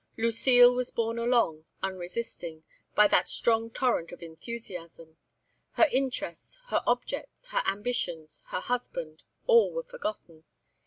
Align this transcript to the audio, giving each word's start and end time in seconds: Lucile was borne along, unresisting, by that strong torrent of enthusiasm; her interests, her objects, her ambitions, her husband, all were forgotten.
Lucile 0.17 0.73
was 0.73 0.89
borne 0.89 1.19
along, 1.19 1.65
unresisting, 1.83 2.63
by 2.95 3.07
that 3.07 3.29
strong 3.29 3.69
torrent 3.69 4.11
of 4.11 4.23
enthusiasm; 4.23 5.17
her 5.73 5.87
interests, 5.91 6.57
her 6.69 6.81
objects, 6.87 7.49
her 7.49 7.61
ambitions, 7.67 8.41
her 8.47 8.61
husband, 8.61 9.21
all 9.45 9.71
were 9.71 9.83
forgotten. 9.83 10.43